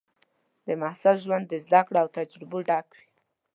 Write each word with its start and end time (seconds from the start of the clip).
د 0.65 0.67
محصل 0.81 1.15
ژوند 1.23 1.45
د 1.47 1.53
زده 1.65 1.81
کړو 1.87 1.97
او 2.03 2.07
تجربو 2.17 2.57
ډک 2.69 2.87
وي. 2.95 3.07